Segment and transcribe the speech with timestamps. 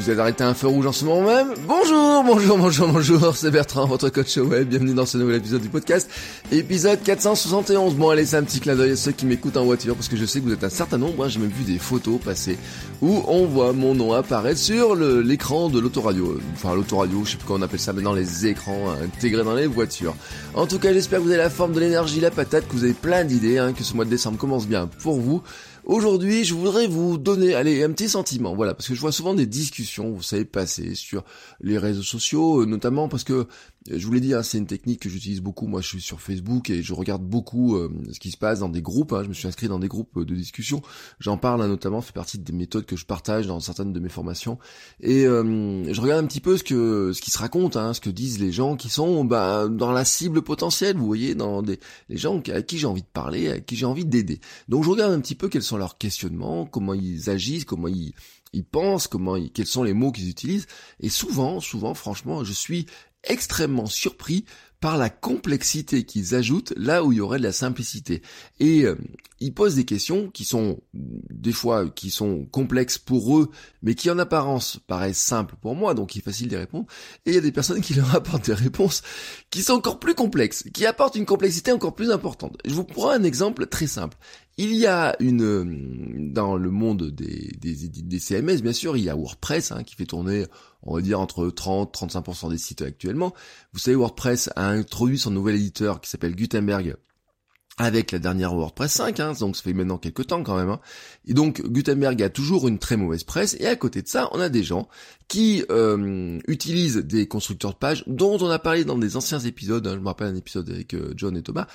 [0.00, 3.50] Vous êtes arrêté un feu rouge en ce moment même Bonjour, bonjour, bonjour, bonjour, c'est
[3.50, 6.08] Bertrand, votre coach web, bienvenue dans ce nouvel épisode du podcast,
[6.50, 7.96] épisode 471.
[7.96, 10.16] Bon allez, c'est un petit clin d'œil à ceux qui m'écoutent en voiture, parce que
[10.16, 12.56] je sais que vous êtes un certain nombre, hein, j'ai même vu des photos passer,
[13.02, 17.46] où on voit mon nom apparaître sur l'écran de l'autoradio, enfin l'autoradio, je sais plus
[17.46, 20.16] comment on appelle ça maintenant, les écrans hein, intégrés dans les voitures.
[20.54, 22.84] En tout cas, j'espère que vous avez la forme de l'énergie, la patate, que vous
[22.84, 25.42] avez plein d'idées, hein, que ce mois de décembre commence bien pour vous.
[25.84, 29.34] Aujourd'hui, je voudrais vous donner, allez, un petit sentiment, voilà, parce que je vois souvent
[29.34, 31.24] des discussions, vous savez, passer sur
[31.60, 33.46] les réseaux sociaux, euh, notamment parce que,
[33.98, 36.20] je vous l'ai dit, hein, c'est une technique que j'utilise beaucoup, moi je suis sur
[36.20, 39.28] Facebook et je regarde beaucoup euh, ce qui se passe dans des groupes, hein, je
[39.28, 40.82] me suis inscrit dans des groupes euh, de discussion,
[41.18, 44.08] j'en parle hein, notamment, fait partie des méthodes que je partage dans certaines de mes
[44.08, 44.58] formations,
[45.00, 48.00] et euh, je regarde un petit peu ce que ce qui se raconte, hein, ce
[48.00, 51.80] que disent les gens qui sont bah, dans la cible potentielle, vous voyez, dans des
[52.08, 54.40] les gens à qui j'ai envie de parler, à qui j'ai envie d'aider.
[54.68, 58.12] Donc je regarde un petit peu quels sont leurs questionnements, comment ils agissent, comment ils,
[58.52, 60.66] ils pensent, comment ils, quels sont les mots qu'ils utilisent.
[61.00, 62.86] Et souvent, souvent, franchement, je suis
[63.24, 64.44] extrêmement surpris
[64.80, 68.22] par la complexité qu'ils ajoutent là où il y aurait de la simplicité.
[68.60, 68.96] Et euh,
[69.38, 73.50] ils posent des questions qui sont des fois qui sont complexes pour eux,
[73.82, 76.86] mais qui en apparence paraissent simples pour moi, donc il est facile d'y répondre.
[77.26, 79.02] Et il y a des personnes qui leur apportent des réponses
[79.50, 82.56] qui sont encore plus complexes, qui apportent une complexité encore plus importante.
[82.64, 84.16] Je vous prends un exemple très simple.
[84.62, 85.64] Il y a une euh,
[86.34, 89.94] dans le monde des, des, des CMS, bien sûr, il y a WordPress hein, qui
[89.94, 90.44] fait tourner,
[90.82, 93.32] on va dire entre 30-35% des sites actuellement.
[93.72, 96.96] Vous savez, WordPress a introduit son nouvel éditeur qui s'appelle Gutenberg
[97.82, 100.68] avec la dernière WordPress 5, hein, donc ça fait maintenant quelques temps quand même.
[100.68, 100.80] hein.
[101.26, 104.40] Et donc Gutenberg a toujours une très mauvaise presse, et à côté de ça, on
[104.40, 104.86] a des gens
[105.28, 109.86] qui euh, utilisent des constructeurs de pages dont on a parlé dans des anciens épisodes,
[109.86, 111.68] hein, je me rappelle un épisode avec euh, John et Thomas,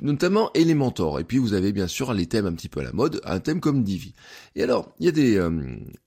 [0.00, 1.20] notamment Elementor.
[1.20, 3.40] Et puis vous avez bien sûr les thèmes un petit peu à la mode, un
[3.40, 4.14] thème comme Divi.
[4.56, 5.36] Et alors, il y a des...
[5.36, 5.50] euh,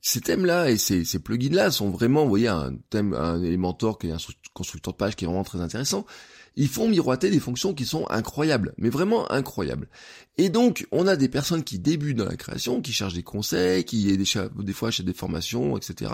[0.02, 4.12] ces thèmes-là et ces, plugins-là sont vraiment, vous voyez, un thème, un Elementor qui est
[4.12, 4.18] un
[4.56, 6.08] constructeur de page qui est vraiment très intéressant
[6.56, 9.90] ils font miroiter des fonctions qui sont incroyables, mais vraiment incroyables.
[10.38, 13.84] Et donc, on a des personnes qui débutent dans la création, qui cherchent des conseils,
[13.84, 16.12] qui des, fois achètent des formations, etc.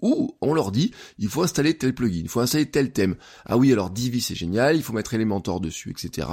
[0.00, 3.16] Où on leur dit, il faut installer tel plugin, il faut installer tel thème.
[3.44, 6.28] Ah oui, alors Divi c'est génial, il faut mettre Elementor dessus, etc.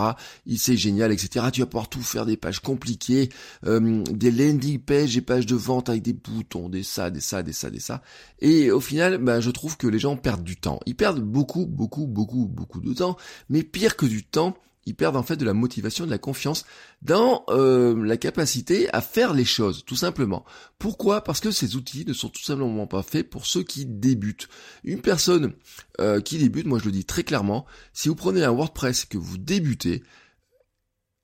[0.45, 1.47] Il c'est génial, etc.
[1.51, 3.29] Tu vas pouvoir tout faire des pages compliquées,
[3.65, 7.43] euh, des landing pages, des pages de vente avec des boutons, des ça, des ça,
[7.43, 8.01] des ça, des ça.
[8.39, 10.79] Et au final, ben, je trouve que les gens perdent du temps.
[10.85, 13.17] Ils perdent beaucoup, beaucoup, beaucoup, beaucoup de temps.
[13.49, 16.65] Mais pire que du temps, ils perdent en fait de la motivation, de la confiance
[17.01, 20.45] dans euh, la capacité à faire les choses, tout simplement.
[20.79, 21.23] Pourquoi?
[21.23, 24.47] Parce que ces outils ne sont tout simplement pas faits pour ceux qui débutent.
[24.83, 25.53] Une personne
[25.99, 29.07] euh, qui débute, moi je le dis très clairement, si vous prenez un WordPress et
[29.07, 30.03] que vous débutez,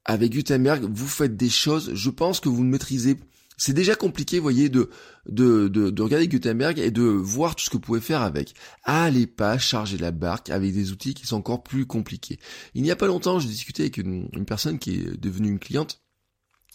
[0.06, 3.18] avec Gutenberg, vous faites des choses, je pense que vous ne maîtrisez
[3.62, 4.90] c'est déjà compliqué, vous voyez, de,
[5.28, 8.56] de, de, de regarder Gutenberg et de voir tout ce que vous pouvez faire avec.
[8.86, 12.40] Allez pas charger la barque avec des outils qui sont encore plus compliqués.
[12.74, 16.02] Il n'y a pas longtemps, j'ai discuté avec une personne qui est devenue une cliente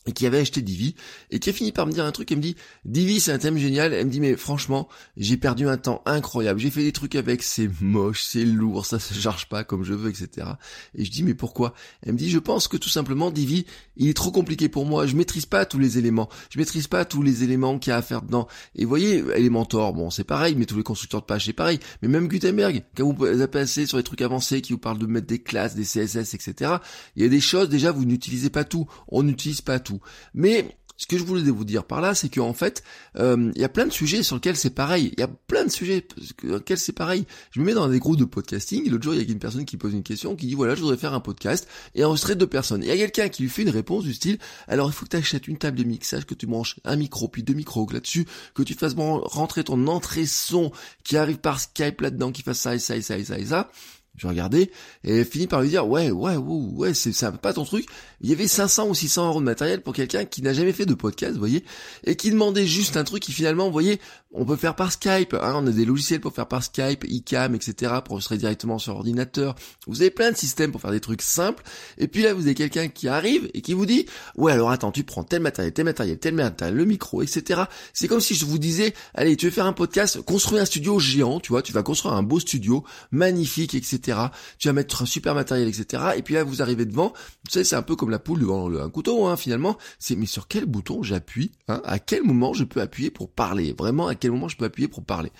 [0.07, 0.95] et qui avait acheté Divi,
[1.31, 3.39] et qui a fini par me dire un truc, elle me dit, Divi c'est un
[3.39, 6.93] thème génial, elle me dit, mais franchement, j'ai perdu un temps incroyable, j'ai fait des
[6.93, 10.49] trucs avec, c'est moche, c'est lourd, ça se charge pas comme je veux, etc.
[10.95, 11.75] Et je dis, mais pourquoi?
[12.03, 13.67] Elle me dit, je pense que tout simplement, Divi,
[13.97, 17.05] il est trop compliqué pour moi, je maîtrise pas tous les éléments, je maîtrise pas
[17.05, 18.47] tous les éléments qu'il y a à faire dedans.
[18.75, 21.81] Et vous voyez, Elementor, bon, c'est pareil, mais tous les constructeurs de pages, c'est pareil,
[22.03, 25.27] mais même Gutenberg, quand vous passez sur les trucs avancés qui vous parlent de mettre
[25.27, 26.77] des classes, des CSS, etc.,
[27.17, 29.96] il y a des choses, déjà, vous n'utilisez pas tout, on n'utilise pas tout.
[30.35, 32.83] Mais ce que je voulais vous dire par là, c'est qu'en fait,
[33.19, 35.13] euh, il y a plein de sujets sur lesquels c'est pareil.
[35.17, 37.27] Il y a plein de sujets sur lesquels c'est pareil.
[37.51, 38.87] Je me mets dans des groupes de podcasting.
[38.87, 40.75] et L'autre jour, il y a une personne qui pose une question, qui dit voilà,
[40.75, 42.83] je voudrais faire un podcast et enregistrer deux personnes.
[42.83, 44.39] Il y a quelqu'un qui lui fait une réponse du style
[44.69, 47.29] alors il faut que tu achètes une table de mixage, que tu branches un micro
[47.29, 50.73] puis deux micros là-dessus, que tu fasses rentrer ton entrée son
[51.05, 53.47] qui arrive par Skype là-dedans, qui fasse ça et ça et ça et ça et
[53.47, 53.71] ça.
[54.17, 54.71] Je regardais
[55.05, 57.87] et fini par lui dire ouais ouais ouais ouais c'est pas ton truc.
[58.21, 60.87] Il y avait 500 ou 600 euros de matériel pour quelqu'un qui n'a jamais fait
[60.87, 61.65] de podcast, vous voyez,
[62.05, 64.01] et qui demandait juste un truc qui finalement, vous voyez,
[64.37, 67.55] on peut faire par Skype, hein, on a des logiciels pour faire par Skype, iCam,
[67.55, 69.55] etc., pour enregistrer directement sur ordinateur.
[69.87, 71.63] Vous avez plein de systèmes pour faire des trucs simples.
[71.99, 74.07] Et puis là, vous avez quelqu'un qui arrive et qui vous dit,
[74.37, 77.63] ouais, alors attends, tu prends tel matériel, tel matériel, tel matériel, le micro, etc.
[77.93, 80.99] C'est comme si je vous disais, allez, tu veux faire un podcast, construis un studio
[80.99, 84.19] géant, tu vois, tu vas construire un beau studio, magnifique, etc.
[84.59, 86.03] Tu vas mettre un super matériel, etc.
[86.17, 87.13] Et puis là, vous arrivez devant,
[87.45, 89.79] vous savez, c'est un peu comme la poule devant un couteau, hein, finalement.
[89.99, 93.75] C'est, mais sur quel bouton j'appuie, hein, à quel moment je peux appuyer pour parler,
[93.77, 95.31] vraiment, à quel moment je peux appuyer pour parler.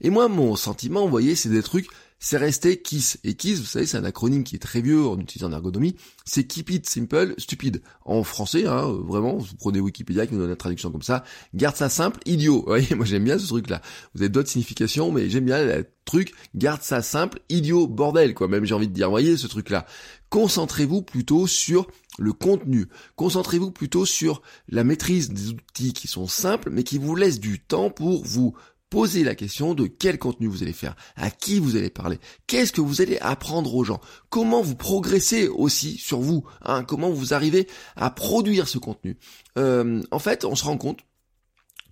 [0.00, 1.88] Et moi, mon sentiment, vous voyez, c'est des trucs,
[2.18, 3.18] c'est resté KISS.
[3.24, 5.96] Et KISS, vous savez, c'est un acronyme qui est très vieux en utilisant ergonomie.
[6.24, 7.82] C'est Keep It Simple, Stupide.
[8.04, 11.24] En français, hein, vraiment, vous prenez Wikipédia qui nous donne la traduction comme ça.
[11.54, 12.60] Garde ça simple, idiot.
[12.60, 13.82] Vous voyez, moi j'aime bien ce truc-là.
[14.14, 16.32] Vous avez d'autres significations, mais j'aime bien le truc.
[16.54, 18.48] Garde ça simple, idiot, bordel, quoi.
[18.48, 19.86] Même j'ai envie de dire, vous voyez, ce truc-là.
[20.30, 21.86] Concentrez-vous plutôt sur
[22.18, 22.86] le contenu.
[23.16, 27.60] Concentrez-vous plutôt sur la maîtrise des outils qui sont simples, mais qui vous laissent du
[27.60, 28.54] temps pour vous
[28.88, 32.72] Posez la question de quel contenu vous allez faire, à qui vous allez parler, qu'est-ce
[32.72, 37.34] que vous allez apprendre aux gens, comment vous progressez aussi sur vous, hein, comment vous
[37.34, 37.66] arrivez
[37.96, 39.18] à produire ce contenu.
[39.58, 41.00] Euh, en fait, on se rend compte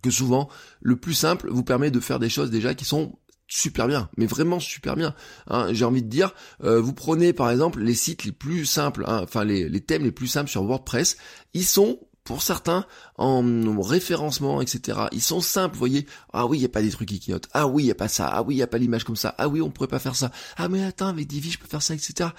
[0.02, 0.48] que souvent,
[0.80, 3.18] le plus simple vous permet de faire des choses déjà qui sont
[3.54, 5.14] super bien, mais vraiment super bien.
[5.46, 5.68] Hein.
[5.72, 6.34] J'ai envie de dire,
[6.64, 10.10] euh, vous prenez par exemple les sites les plus simples, hein, enfin les, thèmes les
[10.10, 11.16] plus simples sur WordPress,
[11.54, 12.86] ils sont pour certains,
[13.18, 13.42] en
[13.82, 14.98] référencement, etc.
[15.12, 16.06] Ils sont simples, vous voyez.
[16.32, 17.50] Ah oui, il n'y a pas des trucs qui clignotent.
[17.52, 18.26] Ah oui, il n'y a pas ça.
[18.28, 19.34] Ah oui, il n'y a pas l'image comme ça.
[19.36, 20.32] Ah oui, on pourrait pas faire ça.
[20.56, 22.30] Ah mais attends, avec Divi, je peux faire ça, etc.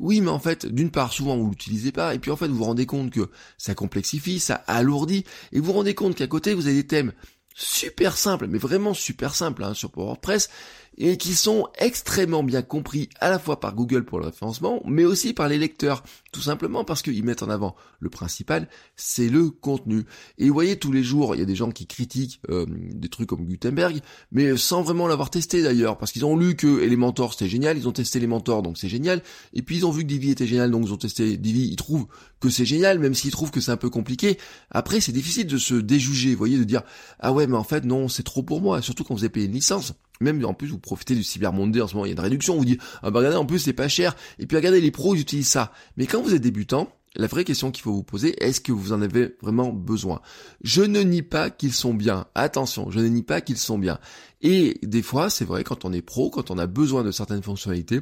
[0.00, 2.14] Oui, mais en fait, d'une part, souvent, vous l'utilisez pas.
[2.14, 3.28] Et puis en fait, vous vous rendez compte que
[3.58, 5.26] ça complexifie, ça alourdit.
[5.52, 7.12] Et vous vous rendez compte qu'à côté, vous avez des thèmes
[7.54, 10.50] super simples, mais vraiment super simples hein, sur WordPress
[10.98, 15.04] et qui sont extrêmement bien compris à la fois par Google pour le référencement, mais
[15.04, 16.02] aussi par les lecteurs,
[16.32, 20.04] tout simplement parce qu'ils mettent en avant le principal, c'est le contenu.
[20.38, 23.08] Et vous voyez, tous les jours, il y a des gens qui critiquent euh, des
[23.08, 24.00] trucs comme Gutenberg,
[24.32, 27.88] mais sans vraiment l'avoir testé d'ailleurs, parce qu'ils ont lu que Elementor c'était génial, ils
[27.88, 30.70] ont testé Elementor donc c'est génial, et puis ils ont vu que Divi était génial,
[30.70, 32.06] donc ils ont testé Divi, ils trouvent
[32.40, 34.38] que c'est génial, même s'ils trouvent que c'est un peu compliqué.
[34.70, 36.82] Après, c'est difficile de se déjuger, vous voyez, de dire,
[37.18, 39.46] ah ouais, mais en fait, non, c'est trop pour moi, surtout quand vous avez payé
[39.46, 39.94] une licence.
[40.20, 42.20] Même en plus, vous profitez du Cyber Monday en ce moment, il y a une
[42.20, 44.90] réduction, vous dites, ah bah regardez, en plus c'est pas cher, et puis regardez, les
[44.90, 45.72] pros ils utilisent ça.
[45.96, 48.92] Mais quand vous êtes débutant, la vraie question qu'il faut vous poser, est-ce que vous
[48.92, 50.20] en avez vraiment besoin?
[50.62, 52.26] Je ne nie pas qu'ils sont bien.
[52.34, 53.98] Attention, je ne nie pas qu'ils sont bien.
[54.40, 57.42] Et des fois, c'est vrai, quand on est pro, quand on a besoin de certaines
[57.42, 58.00] fonctionnalités,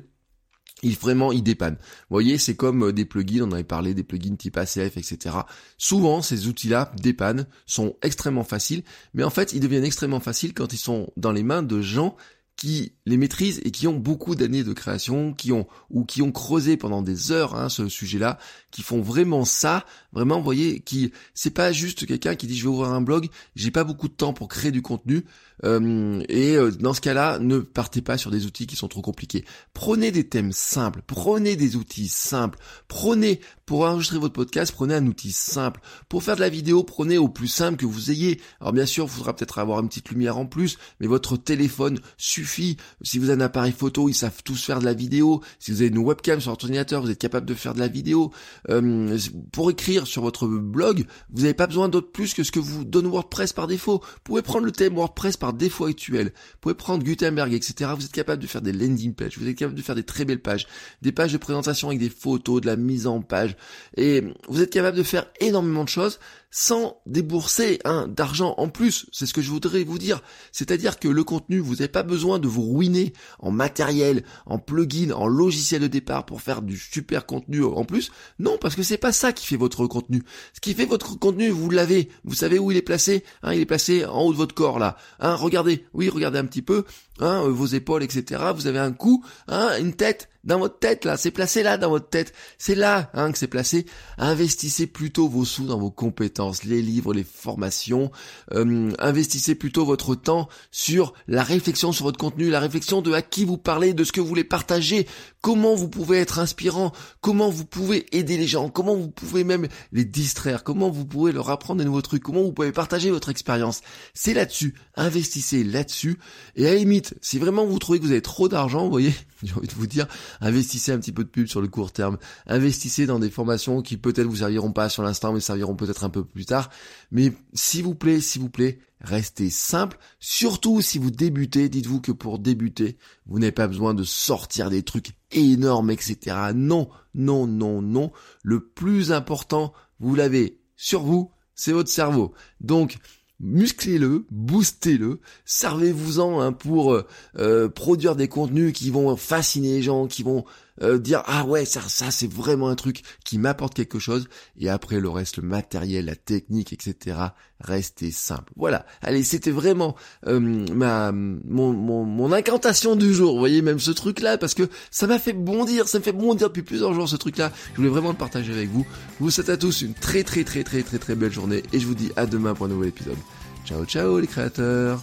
[0.83, 1.75] il vraiment il dépanne.
[1.75, 5.37] Vous voyez, c'est comme euh, des plugins, on avait parlé des plugins type ACF, etc.
[5.79, 8.83] Souvent, ces outils-là dépannent, sont extrêmement faciles,
[9.15, 12.17] mais en fait, ils deviennent extrêmement faciles quand ils sont dans les mains de gens
[12.57, 16.31] qui les maîtrisent et qui ont beaucoup d'années de création, qui ont ou qui ont
[16.31, 18.39] creusé pendant des heures hein, ce sujet-là,
[18.71, 22.63] qui font vraiment ça, vraiment, vous voyez, qui c'est pas juste quelqu'un qui dit je
[22.63, 25.25] vais ouvrir un blog, j'ai pas beaucoup de temps pour créer du contenu,
[25.65, 29.03] euh, et euh, dans ce cas-là, ne partez pas sur des outils qui sont trop
[29.03, 29.45] compliqués.
[29.75, 32.59] Prenez des thèmes simples, prenez des outils simples,
[32.89, 35.81] prenez pour enregistrer votre podcast, prenez un outil simple.
[36.09, 38.41] Pour faire de la vidéo, prenez au plus simple que vous ayez.
[38.61, 41.99] Alors bien sûr, il faudra peut-être avoir une petite lumière en plus, mais votre téléphone
[42.17, 42.42] suffit.
[42.47, 45.43] Si vous avez un appareil photo, ils savent tous faire de la vidéo.
[45.59, 47.89] Si vous avez une webcam sur votre ordinateur, vous êtes capable de faire de la
[47.89, 48.33] vidéo.
[48.71, 49.19] Euh,
[49.53, 52.85] pour écrire sur votre blog, vous n'avez pas besoin d'autre plus que ce que vous
[52.85, 54.01] donne WordPress par défaut.
[54.03, 56.27] Vous pouvez prendre le thème WordPress par défaut actuel.
[56.27, 57.91] Vous pouvez prendre Gutenberg, etc.
[57.97, 59.39] Vous êtes capable de faire des landing pages.
[59.39, 60.67] Vous êtes capable de faire des très belles pages.
[61.03, 63.57] Des pages de présentation avec des photos, de la mise en page.
[63.97, 66.19] Et vous êtes capable de faire énormément de choses
[66.53, 69.07] sans débourser hein, d'argent en plus.
[69.11, 70.23] C'est ce que je voudrais vous dire.
[70.53, 75.13] C'est-à-dire que le contenu, vous n'avez pas besoin de vous ruiner en matériel, en plugin,
[75.13, 78.13] en logiciel de départ pour faire du super contenu en plus.
[78.39, 80.23] Non, parce que c'est pas ça qui fait votre contenu.
[80.53, 82.11] Ce qui fait votre contenu, vous l'avez.
[82.25, 84.79] Vous savez où il est placé hein, Il est placé en haut de votre corps
[84.79, 84.99] là.
[85.21, 86.85] Hein, regardez, oui, regardez un petit peu.
[87.21, 88.43] Hein, vos épaules, etc.
[88.55, 91.91] Vous avez un cou, hein, une tête, dans votre tête là, c'est placé là dans
[91.91, 93.87] votre tête, c'est là hein, que c'est placé.
[94.19, 98.11] Investissez plutôt vos sous dans vos compétences, les livres, les formations.
[98.53, 103.23] Euh, investissez plutôt votre temps sur la réflexion sur votre contenu, la réflexion de à
[103.23, 105.07] qui vous parlez, de ce que vous voulez partager,
[105.43, 109.67] comment vous pouvez être inspirant, comment vous pouvez aider les gens, comment vous pouvez même
[109.91, 113.29] les distraire, comment vous pouvez leur apprendre des nouveaux trucs, comment vous pouvez partager votre
[113.29, 113.83] expérience?
[114.15, 116.19] C'est là-dessus, investissez là-dessus.
[116.55, 119.13] Et à la limite, si vraiment vous trouvez que vous avez trop d'argent, vous voyez,
[119.43, 120.07] j'ai envie de vous dire,
[120.41, 123.97] investissez un petit peu de pub sur le court terme, investissez dans des formations qui
[123.97, 126.71] peut-être vous serviront pas sur l'instant, mais serviront peut-être un peu plus tard.
[127.11, 129.99] Mais s'il vous plaît, s'il vous plaît, restez simple.
[130.21, 134.83] Surtout si vous débutez, dites-vous que pour débuter, vous n'avez pas besoin de sortir des
[134.83, 136.37] trucs énormes, etc.
[136.55, 138.13] Non, non, non, non.
[138.43, 142.33] Le plus important, vous l'avez sur vous, c'est votre cerveau.
[142.61, 142.99] Donc,
[143.41, 147.07] musclez-le, boostez-le, servez-vous-en hein, pour euh,
[147.39, 150.45] euh, produire des contenus qui vont fasciner les gens, qui vont
[150.83, 154.29] euh, dire ah ouais ça ça c'est vraiment un truc qui m'apporte quelque chose.
[154.59, 157.17] Et après le reste le matériel la technique etc
[157.61, 158.53] restez simple.
[158.57, 158.85] Voilà.
[159.01, 163.39] Allez c'était vraiment ma mon, mon, incantation du jour.
[163.39, 166.49] Voyez même ce truc là parce que ça m'a fait bondir ça me fait bondir
[166.49, 168.87] depuis plusieurs jours ce truc là je voulais vraiment le partager avec vous.
[169.21, 171.63] Vous souhaite à tous une très très très très très très belle journée.
[171.73, 173.19] Et je vous dis à demain pour un nouvel épisode.
[173.65, 175.03] Ciao ciao les créateurs